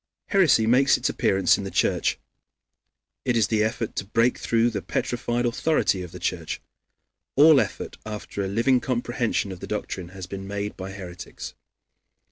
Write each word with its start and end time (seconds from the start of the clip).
Heresy 0.29 0.65
makes 0.65 0.97
its 0.97 1.09
appearance 1.09 1.59
in 1.59 1.63
the 1.63 1.69
Church. 1.69 2.17
It 3.23 3.37
is 3.37 3.49
the 3.49 3.63
effort 3.63 3.95
to 3.97 4.03
break 4.03 4.39
through 4.39 4.71
the 4.71 4.81
petrified 4.81 5.45
authority 5.45 6.01
of 6.01 6.11
the 6.11 6.17
Church. 6.17 6.59
All 7.35 7.59
effort 7.61 7.99
after 8.03 8.41
a 8.43 8.47
living 8.47 8.79
comprehension 8.79 9.51
of 9.51 9.59
the 9.59 9.67
doctrine 9.67 10.07
has 10.09 10.25
been 10.25 10.47
made 10.47 10.75
by 10.75 10.89
heretics. 10.91 11.53